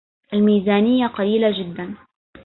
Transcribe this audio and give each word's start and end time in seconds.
الميزانية 0.33 1.07
قليلة 1.07 1.49
جدا. 1.59 1.95